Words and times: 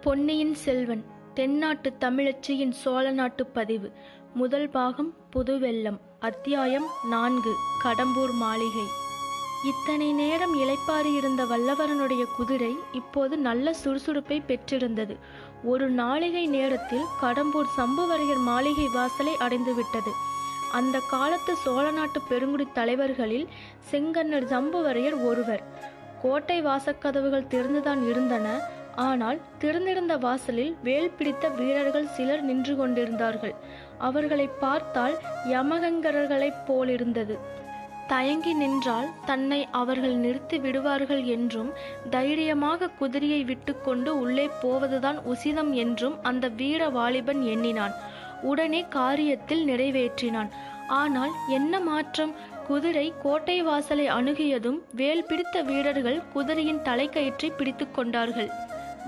பொன்னியின் 0.00 0.54
செல்வன் 0.54 1.04
தென்னாட்டு 1.34 1.92
தமிழச்சியின் 2.00 2.70
சோழ 2.70 3.10
நாட்டு 3.10 3.46
பதிவு 3.46 3.92
முதல் 4.34 4.68
பாகம் 4.68 5.14
புதுவெல்லம் 5.36 5.98
அத்தியாயம் 6.18 6.86
நான்கு 7.10 7.52
கடம்பூர் 7.84 8.32
மாளிகை. 8.32 8.82
இத்தனை 9.64 10.12
நேரம் 10.12 10.54
இளைப்பாறி 10.60 11.16
இருந்த 11.16 11.44
வல்லவரனுடைய 11.44 12.24
குதிரை 12.36 12.76
இப்போது 12.92 13.38
நல்ல 13.38 13.74
சுறுசுறுப்பை 13.84 14.42
பெற்றிருந்தது. 14.46 15.16
ஒரு 15.64 15.92
நாளிகை 15.92 16.48
நேரத்தில் 16.48 17.04
கடம்பூர் 17.22 17.68
சம்புவரையர் 17.76 18.42
மாளிகை 18.42 18.88
வாசலை 18.94 19.32
அடைந்துவிட்டது. 19.40 20.10
அந்த 20.72 21.02
காலத்து 21.10 21.56
சோழ 21.56 21.90
நாட்டு 21.90 22.20
பெருங்குடி 22.28 22.68
தலைவர்களில் 22.72 23.48
செங்கன்னர் 23.90 24.46
சம்புவரையர் 24.46 25.24
ஒருவர். 25.24 25.62
கோட்டை 26.22 26.62
வாசக்கதவுகள் 26.62 27.50
திறந்துதான் 27.50 28.08
இருந்தன. 28.08 28.76
ஆனால் 29.06 29.38
திறந்திருந்த 29.58 30.14
வாசலில் 30.16 30.72
வேல் 30.82 31.14
பிடித்த 31.18 31.48
வீரர்கள் 31.48 32.08
சிலர் 32.16 32.42
நின்று 32.42 32.74
கொண்டிருந்தார்கள். 32.76 33.54
அவர்களை 33.98 34.46
பார்த்தால் 34.64 35.16
யமகங்கரர்களைப் 35.50 36.62
போலிருந்தது. 36.66 37.36
தயங்கி 38.08 38.52
நின்றால் 38.52 39.08
தன்னை 39.26 39.58
அவர்கள் 39.70 40.14
நிறுத்தி 40.14 40.58
விடுவார்கள் 40.58 41.22
என்றும் 41.24 41.70
தைரியமாக 42.10 42.90
குதிரையை 43.00 43.40
விட்டுக்கொண்டு 43.44 44.12
உள்ளே 44.20 44.46
போவதுதான் 44.62 45.18
உசிதம் 45.24 45.72
என்றும் 45.74 46.16
அந்த 46.22 46.48
வீர 46.60 46.88
வாலிபன் 46.88 47.42
எண்ணினான். 47.54 47.96
உடனே 48.42 48.80
காரியத்தில் 48.94 49.64
நிறைவேற்றினான். 49.64 50.50
ஆனால் 50.86 51.32
என்ன 51.48 51.80
மாற்றம்? 51.80 52.32
குதிரை 52.68 53.04
கோட்டை 53.22 53.58
வாசலை 53.62 54.06
அணுகியதும் 54.08 54.80
வேல் 54.92 55.26
பிடித்த 55.28 55.62
வீரர்கள் 55.62 56.18
குதிரையின் 56.32 56.82
தலைக்கயிற்றை 56.84 57.50
பிடித்து 57.56 57.86
கொண்டார்கள். 57.90 58.50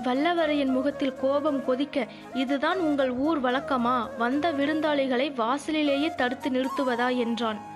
வல்லவரையின் 0.03 0.71
முகத்தில் 0.71 1.15
கோபம் 1.15 1.65
கொதிக்க 1.65 2.07
இதுதான் 2.33 2.79
உங்கள் 2.79 3.11
ஊர் 3.11 3.41
வழக்கமா? 3.41 4.09
வந்த 4.17 4.51
விருந்தாளிகளை 4.51 5.33
வாசலிலேயே 5.35 6.11
தடுத்து 6.15 6.49
நிறுத்துவதா? 6.49 7.17
என்றான். 7.17 7.69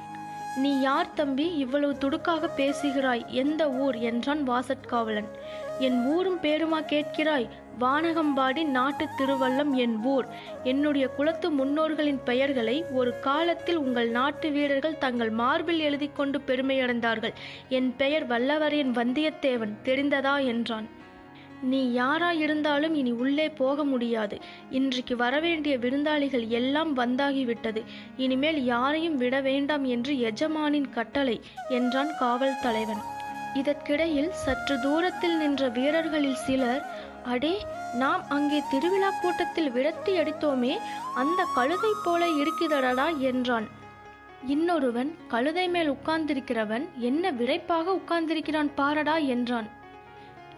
நீ 0.55 0.80
யார் 0.80 1.14
தம்பி? 1.14 1.55
இவ்வளவு 1.55 1.94
துடுக்காக 1.94 2.49
பேசுகிறாய். 2.55 3.25
எந்த 3.27 3.72
ஊர்? 3.72 3.95
என்றான் 3.95 4.49
வாசற்காவலன். 4.49 5.27
என் 5.80 6.05
ஊரும் 6.05 6.39
பேருமா 6.41 6.86
கேட்கிறாய்? 6.86 7.49
வானகம்பாடி 7.80 8.66
நாட்டு 8.66 9.08
திருவல்லம் 9.17 9.73
என் 9.73 9.99
ஊர். 10.03 10.25
என்னுடைய 10.64 11.08
குலத்து 11.08 11.49
முன்னோர்களின் 11.52 12.23
பெயர்களை 12.23 12.86
ஒரு 12.92 13.19
காலத்தில் 13.19 13.75
உங்கள் 13.75 14.09
நாட்டு 14.09 14.49
வீரர்கள் 14.49 14.97
தங்கள் 14.97 15.30
மார்பில் 15.30 15.80
எழுதி 15.80 16.09
கொண்டு 16.14 16.42
பெருமையடைந்தார்கள். 16.47 17.33
என் 17.69 17.95
பெயர் 17.95 18.27
வல்லவரையன் 18.27 18.92
வந்தியத்தேவன். 18.92 19.73
தெரிந்ததா? 19.83 20.45
என்றான். 20.45 20.94
நீ 21.66 21.80
யாராயிருந்தாலும் 21.97 22.94
இனி 22.94 23.11
உள்ளே 23.11 23.49
போக 23.49 23.83
முடியாது. 23.83 24.39
இன்றைக்கு 24.69 25.16
வரவேண்டிய 25.16 25.77
விருந்தாளிகள் 25.77 26.47
எல்லாம் 26.47 26.97
வந்தாகிவிட்டது. 26.97 27.83
இனிமேல் 28.17 28.63
யாரையும் 28.63 29.17
விட 29.17 29.41
வேண்டாம் 29.41 29.83
என்று 29.83 30.13
எஜமானின் 30.31 30.89
கட்டளை 30.89 31.41
என்றான் 31.69 32.11
காவல் 32.19 32.61
தலைவன். 32.61 33.03
இதற்கிடையில் 33.53 34.31
சற்று 34.33 34.75
தூரத்தில் 34.80 35.38
நின்ற 35.38 35.69
வீரர்களில் 35.69 36.43
சிலர் 36.45 36.83
அடே 37.25 37.53
நாம் 37.93 38.23
அங்கே 38.30 38.59
திருவிழா 38.71 39.09
கூட்டத்தில் 39.21 39.71
விரட்டி 39.71 40.13
அடித்தோமே 40.17 40.73
அந்த 41.13 41.43
கழுதை 41.55 41.91
போல 42.03 42.25
இருக்கிறடா 42.41 43.08
என்றான். 43.19 43.67
இன்னொருவன் 44.47 45.11
கழுதை 45.27 45.67
மேல் 45.67 45.89
உட்கார்ந்திருக்கிறவன் 45.89 46.86
என்ன 46.99 47.31
விரைப்பாக 47.31 47.95
உட்கார்ந்திருக்கிறான் 47.99 48.69
பாரடா 48.75 49.16
என்றான். 49.27 49.69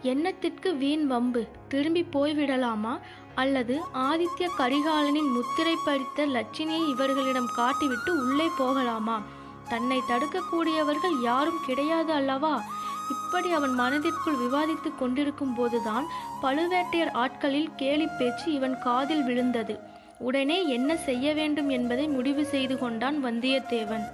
எண்ணத்திற்கு 0.02 0.76
வீண் 0.76 1.06
வம்பு? 1.06 1.46
திரும்பி 1.68 2.06
போய்விடலாமா? 2.12 3.00
அல்லது 3.34 3.80
ஆதித்ய 3.94 4.48
கரிகாலனின் 4.58 5.32
முத்திரை 5.32 5.74
பறித்த 5.86 6.26
லட்சுமியை 6.26 6.88
இவர்களிடம் 6.88 7.48
காட்டிவிட்டு 7.56 8.10
உள்ளே 8.10 8.48
போகலாமா? 8.58 9.22
தன்னை 9.68 10.02
தடுக்கக்கூடியவர்கள் 10.08 11.22
யாரும் 11.22 11.60
கிடையாது 11.66 12.12
அல்லவா? 12.12 12.62
இப்படி 13.10 13.52
அவன் 13.52 13.70
மனதிற்குள் 13.70 14.34
விவாதித்துக் 14.34 14.98
கொண்டிருக்கும் 14.98 15.54
போதுதான் 15.54 16.06
பழுவேட்டையர் 16.42 17.12
ஆட்களில் 17.12 17.74
கேலி 17.76 18.08
பேச்சு 18.18 18.52
இவன் 18.52 18.78
காதில் 18.78 19.24
விழுந்தது. 19.24 19.78
உடனே 20.18 20.68
என்ன 20.68 20.96
செய்ய 20.96 21.34
வேண்டும் 21.34 21.68
என்பதை 21.68 22.08
முடிவு 22.08 22.44
செய்து 22.44 22.78
கொண்டான் 22.78 23.24
வந்தியத்தேவன். 23.24 24.04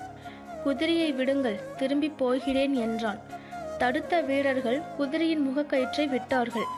குதிரையை 0.62 1.12
விடுங்கள் 1.12 1.74
திரும்பி 1.76 2.08
போகிறேன் 2.08 2.74
என்றான். 2.74 3.33
தடுத்த 3.84 4.20
வீரர்கள் 4.30 4.80
குதிரையின் 4.96 5.44
முகக்கயிற்றை 5.46 6.04
விட்டார்கள். 6.08 6.68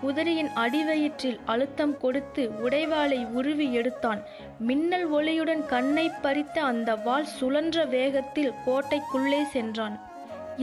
குதிரையின் 0.00 0.48
அடிவயிற்றில் 0.54 1.38
அழுத்தம் 1.52 1.94
கொடுத்து 1.98 2.42
உடைவாளை 2.64 3.18
உருவி 3.38 3.66
எடுத்தான். 3.80 4.20
மின்னல் 4.68 5.06
ஒளியுடன் 5.12 5.62
கண்ணை 5.66 6.06
பறித்த 6.22 6.56
அந்த 6.70 6.96
வாள் 7.06 7.28
சுழன்ற 7.40 7.84
வேகத்தில் 7.88 8.52
கோட்டைக்குள்ளே 8.66 9.42
சென்றான். 9.52 9.96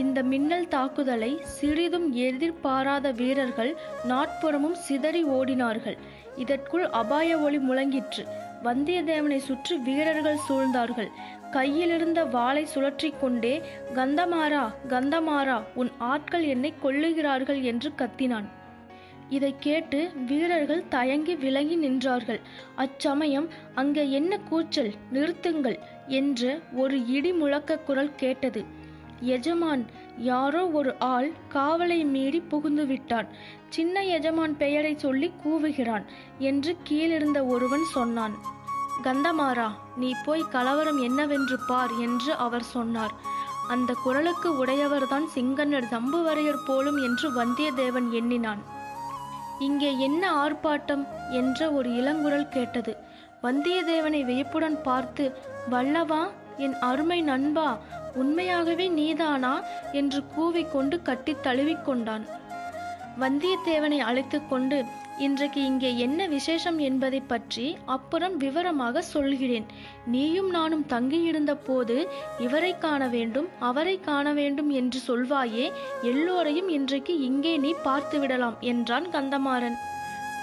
இந்த 0.02 0.18
மின்னல் 0.22 0.68
தாக்குதலை 0.68 1.30
சிறிதும் 1.56 2.08
எதிர்பாராத 2.26 3.10
வீரர்கள் 3.20 3.72
நாட்புறமும் 4.08 4.78
சிதறி 4.86 5.22
ஓடினார்கள். 5.38 5.98
இதற்குள் 6.36 6.86
அபாய 6.86 7.38
ஒளி 7.38 7.58
முழங்கிற்று. 7.58 8.24
வந்தியத்தேவனை 8.64 9.36
சுற்றி 9.36 9.76
வீரர்கள் 9.76 10.38
சூழ்ந்தார்கள். 10.48 11.10
கையிலிருந்த 11.50 12.24
வாளை 12.24 12.66
சுழற்றி 12.74 13.12
கொண்டே 13.20 13.62
கந்தமாரா 13.94 14.64
கந்தமாரா 14.88 15.62
உன் 15.74 15.90
ஆட்கள் 15.98 16.42
என்னை 16.42 16.74
கொல்லுகிறார்கள் 16.82 17.62
என்று 17.62 17.92
கத்தினான். 17.98 18.44
இதை 19.28 19.54
கேட்டு 19.60 20.10
வீரர்கள் 20.26 20.88
தயங்கி 20.88 21.34
விலகி 21.34 21.76
நின்றார்கள். 21.76 22.40
அச்சமயம் 22.74 23.48
அங்கே 23.74 24.10
என்ன 24.10 24.38
கூச்சல்? 24.38 24.92
நிறுத்துங்கள் 25.12 25.78
என்று 26.06 26.60
ஒரு 26.74 27.06
இடி 27.06 27.32
முழக்க 27.32 27.78
குரல் 27.78 28.14
கேட்டது. 28.14 28.64
எஜமான் 29.20 29.86
யாரோ 30.22 30.62
ஒரு 30.66 30.92
ஆள் 30.98 31.28
காவலை 31.54 32.04
மீறி 32.04 32.40
புகுந்து 32.40 32.86
விட்டான். 32.86 33.28
சின்ன 33.68 34.02
எஜமான் 34.04 34.56
பெயரை 34.56 34.94
சொல்லி 34.98 35.32
கூவுகிறான் 35.44 36.04
என்று 36.38 36.76
கீழிருந்த 36.88 37.46
ஒருவன் 37.46 37.86
சொன்னான். 37.92 38.34
கந்தமாரா 39.04 39.68
நீ 39.96 40.14
போய் 40.24 40.50
கலவரம் 40.50 41.00
என்னவென்று 41.02 41.58
பார் 41.66 41.90
என்று 41.98 42.34
அவர் 42.34 42.62
சொன்னார். 42.62 43.14
அந்த 43.68 43.90
குரலுக்கு 44.04 44.64
உடையவர்தான் 44.64 45.26
சிங்கன்னர் 45.34 45.90
சம்புவரையர் 45.90 46.64
போலும் 46.66 46.96
என்று 46.96 47.28
வந்தியத்தேவன் 47.32 48.10
எண்ணினான். 48.10 48.62
இங்கே 49.58 49.98
என்ன 49.98 50.22
ஆர்ப்பாட்டம் 50.44 51.04
என்ற 51.30 51.70
ஒரு 51.70 51.90
இளங்குரல் 51.90 52.48
கேட்டது. 52.48 52.96
வந்தியத்தேவனை 53.42 54.24
வியப்புடன் 54.24 54.78
பார்த்து 54.82 55.36
வல்லவா 55.70 56.22
என் 56.56 56.74
அருமை 56.80 57.22
நண்பா 57.22 57.78
உண்மையாகவே 58.16 58.88
நீதானா? 58.88 59.62
என்று 59.92 60.22
கூவிக்கொண்டு 60.36 61.02
கட்டி 61.02 61.36
தழுவிக்கொண்டான். 61.42 62.24
வந்தியத்தேவனை 63.20 63.98
அழைத்து 63.98 64.46
கொண்டு 64.48 64.84
இன்றைக்கு 65.18 65.64
இங்கே 65.64 65.98
என்ன 65.98 66.26
விசேஷம் 66.26 66.78
என்பதை 66.78 67.20
பற்றி 67.20 67.76
அப்புறம் 67.86 68.36
விவரமாக 68.36 69.02
சொல்கிறேன். 69.02 69.66
நீயும் 70.06 70.50
நானும் 70.50 70.86
தங்கியிருந்த 70.86 71.54
போது 71.54 72.08
இவரை 72.38 72.78
காண 72.78 73.08
வேண்டும் 73.08 73.48
அவரை 73.58 74.00
காண 74.00 74.32
வேண்டும் 74.32 74.70
என்று 74.70 75.00
சொல்வாயே 75.06 75.72
எல்லோரையும் 76.02 76.68
இன்றைக்கு 76.68 77.18
இங்கே 77.20 77.56
நீ 77.56 77.74
பார்த்து 77.82 78.18
விடலாம் 78.20 78.56
என்றான் 78.60 79.08
கந்தமாறன். 79.10 79.78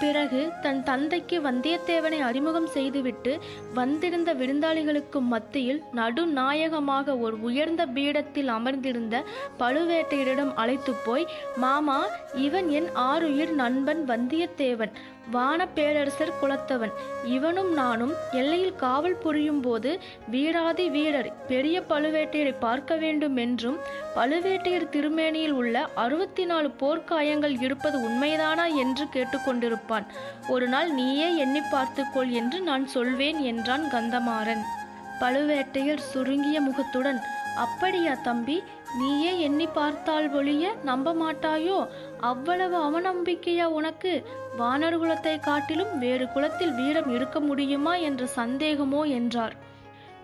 பிறகு 0.00 0.52
தன் 0.62 0.82
தந்தைக்கு 0.82 1.40
வந்தியத்தேவனை 1.40 2.18
அறிமுகம் 2.20 2.66
செய்துவிட்டு 2.66 3.38
வந்திருந்த 3.74 4.34
விருந்தாளிகளுக்கு 4.34 5.20
மத்தியில் 5.20 5.82
நடுநாயகமாக 5.94 7.18
ஒரு 7.18 7.40
உயர்ந்த 7.40 7.86
பீடத்தில் 7.86 8.48
அமர்ந்திருந்த 8.48 9.24
பழுவேட்டையரிடம் 9.58 10.54
அழைத்து 10.54 10.94
போய் 11.04 11.26
மாமா 11.56 12.06
இவன் 12.34 12.70
என் 12.70 12.90
ஆறுயிர் 12.94 13.54
நண்பன் 13.54 14.04
வந்தியத்தேவன் 14.08 14.90
வான 15.30 15.66
பேரரசர் 15.66 16.32
குலத்தவன். 16.42 16.92
இவனும் 17.24 17.72
நானும் 17.72 18.12
எல்லையில் 18.32 18.76
காவல் 18.76 19.16
புரியும் 19.16 19.60
போது 19.60 19.98
வீராதி 20.30 20.88
வீரர் 20.88 21.32
பெரிய 21.48 21.82
பழுவேட்டையரை 21.88 22.54
பார்க்க 22.60 22.96
வேண்டும் 22.96 23.36
என்றும் 23.36 23.76
பழுவேட்டையர் 24.14 24.88
திருமேனியில் 24.88 25.50
உள்ள 25.50 25.88
அறுபத்தி 25.94 26.44
நாலு 26.44 26.70
போர்க்காயங்கள் 26.80 27.62
இருப்பது 27.62 27.98
உண்மைதானா? 27.98 28.74
என்று 28.74 29.06
கேட்டுக்கொண்டிருப்பான் 29.88 30.50
ஒரு 30.50 30.68
நாள் 30.68 30.90
நீயே 30.90 31.36
எண்ணி 31.36 31.60
பார்த்துக்கொள் 31.60 32.30
என்று 32.30 32.60
நான் 32.60 32.86
சொல்வேன் 32.86 33.40
என்றான் 33.40 33.82
கந்தமாறன். 33.82 34.62
பழுவேட்டையர் 35.20 35.96
சுருங்கிய 35.96 36.60
முகத்துடன் 36.60 37.20
அப்படியா 37.56 38.14
தம்பி 38.22 38.62
நீயே 38.98 39.40
எண்ணி 39.40 39.66
பார்த்தால் 39.66 40.30
ஒழிய 40.30 40.74
நம்ப 40.84 41.12
மாட்டாயோ? 41.12 41.88
அவ்வளவு 42.20 42.76
அவநம்பிக்கையா 42.78 43.64
உனக்கு? 43.64 44.24
வானர் 44.58 44.98
குலத்தை 44.98 45.40
காட்டிலும் 45.40 45.98
வேறு 45.98 46.28
குலத்தில் 46.28 46.72
வீரம் 46.72 47.10
இருக்க 47.14 47.40
முடியுமா 47.40 47.94
என்ற 47.94 48.28
சந்தேகமோ? 48.36 49.08
என்றார். 49.08 49.56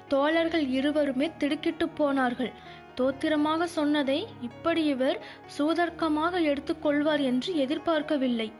தோழர்கள் 0.08 0.68
இருவருமே 0.68 1.32
திடுக்கிட்டு 1.38 1.88
போனார்கள். 1.88 2.52
தோத்திரமாக 3.00 3.64
சொன்னதை 3.64 4.26
இப்படி 4.40 4.84
இவர் 4.84 5.18
சூதர்க்கமாக 5.58 6.40
எடுத்துக்கொள்வார் 6.40 7.20
என்று 7.20 7.56
எதிர்பார்க்கவில்லை. 7.56 8.52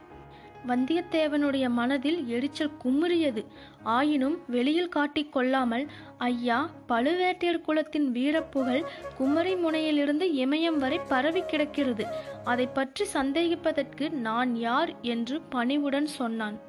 வந்தியத்தேவனுடைய 0.67 1.69
மனதில் 1.69 2.27
எரிச்சல் 2.27 2.77
குமுறியது. 2.83 3.45
ஆயினும் 3.83 4.37
வெளியில் 4.47 4.89
காட்டிக் 4.89 5.31
கொள்ளாமல் 5.31 5.87
ஐயா 6.17 6.69
பழுவேட்டையர் 6.87 7.61
குலத்தின் 7.61 8.11
வீரப்புகழ் 8.11 8.83
குமரி 9.17 9.55
முனையிலிருந்து 9.55 10.27
இமயம் 10.27 10.77
வரை 10.77 10.99
பரவி 11.07 11.43
கிடக்கிறது. 11.45 12.05
அதை 12.43 12.67
பற்றி 12.67 13.05
சந்தேகிப்பதற்கு 13.13 14.09
நான் 14.09 14.55
யார்? 14.55 15.01
என்று 15.01 15.41
பணிவுடன் 15.41 16.05
சொன்னான். 16.05 16.59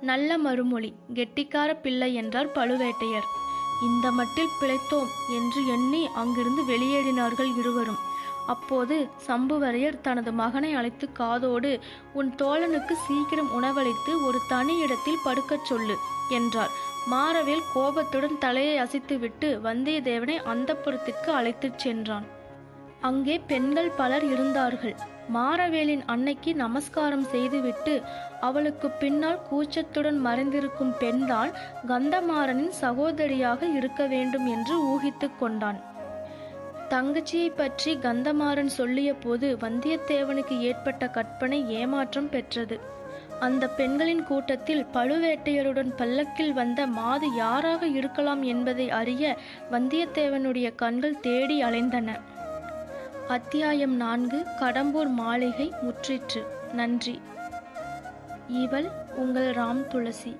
நல்ல 0.00 0.38
மறுமொழி 0.38 0.94
கெட்டிக்கார 1.14 1.80
பிள்ளை 1.82 2.14
என்றார் 2.14 2.52
பழுவேட்டையர் 2.52 3.28
இந்த 3.82 4.10
மட்டில் 4.10 4.56
பிழைத்தோம் 4.60 5.12
என்று 5.30 5.66
எண்ணி 5.66 6.06
அங்கிருந்து 6.14 6.62
வெளியேறினார்கள் 6.62 7.58
இருவரும். 7.58 8.10
அப்போது 8.46 9.08
சம்புவரையர் 9.26 10.00
தனது 10.00 10.32
மகனை 10.32 10.74
அழைத்து 10.74 11.12
காதோடு 11.12 11.80
உன் 12.12 12.34
தோழனுக்கு 12.34 12.92
சீக்கிரம் 12.92 13.52
உணவளித்து 13.52 14.24
ஒரு 14.26 14.38
தனி 14.48 14.78
இடத்தில் 14.78 15.24
படுக்கச் 15.24 15.64
சொல்லு 15.64 15.96
என்றார். 16.30 16.70
மாரவேல் 17.10 17.62
கோபத்துடன் 17.74 18.38
தலையை 18.38 18.80
அசைத்துவிட்டு 18.80 19.60
வந்தியத்தேவனை 19.64 20.36
அந்தப்புறத்திற்கு 20.52 21.30
அழைத்துச் 21.30 21.78
சென்றான். 21.78 22.24
அங்கே 23.00 23.38
பெண்கள் 23.38 23.90
பலர் 23.90 24.24
இருந்தார்கள். 24.24 24.94
மாரவேலின் 25.34 26.02
அன்னைக்கு 26.06 26.54
நமஸ்காரம் 26.54 27.24
செய்துவிட்டு 27.24 28.02
அவளுக்கு 28.40 28.90
பின்னால் 28.90 29.40
கூச்சத்துடன் 29.50 30.18
மறைந்திருக்கும் 30.24 30.96
பெண்தான் 30.98 31.50
கந்தமாறனின் 31.86 32.72
சகோதரியாக 32.80 33.76
இருக்க 33.76 34.06
வேண்டும் 34.06 34.46
என்று 34.46 34.84
ஊகித்துக் 34.84 35.38
கொண்டான். 35.38 35.91
தங்கச்சியை 36.92 37.52
பற்றி 37.56 37.96
கந்தமாறன் 37.96 38.72
சொல்லிய 38.78 39.14
போது 39.14 39.58
வந்தியத்தேவனுக்கு 39.60 40.60
ஏற்பட்ட 40.60 41.08
கற்பனை 41.08 41.70
ஏமாற்றம் 41.70 42.28
பெற்றது. 42.28 42.80
அந்த 43.40 43.68
பெண்களின் 43.68 44.24
கூட்டத்தில் 44.24 44.86
பழுவேட்டையருடன் 44.92 45.92
பல்லக்கில் 45.96 46.52
வந்த 46.52 46.86
மாது 46.86 47.34
யாராக 47.34 47.86
இருக்கலாம் 47.86 48.42
என்பதை 48.42 48.90
அறிய 48.90 49.38
வந்தியத்தேவனுடைய 49.70 50.74
கண்கள் 50.74 51.20
தேடி 51.20 51.62
அலைந்தன. 51.62 52.20
அத்தியாயம் 53.28 53.96
நான்கு 53.96 54.46
கடம்பூர் 54.60 55.08
மாளிகை 55.08 55.72
முற்றிற்று. 55.82 56.44
நன்றி. 56.72 57.20
இவள் 58.48 58.90
உங்கள் 59.16 59.54
ராம் 59.54 59.86
துளசி. 59.86 60.36